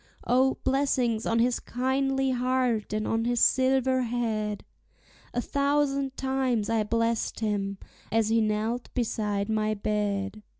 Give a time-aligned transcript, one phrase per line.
[0.25, 4.65] O, blessings on his kindly heart and on his silver head!
[5.31, 7.77] A thousand times I blest him,
[8.11, 10.41] as he knelt beside my bed.